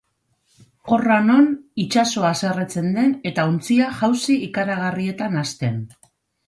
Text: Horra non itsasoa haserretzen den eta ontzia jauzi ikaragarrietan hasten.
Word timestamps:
Horra 0.95 1.17
non 1.25 1.49
itsasoa 1.85 2.31
haserretzen 2.37 2.91
den 2.99 3.15
eta 3.33 3.47
ontzia 3.53 3.95
jauzi 4.01 4.43
ikaragarrietan 4.51 5.43
hasten. 5.45 5.81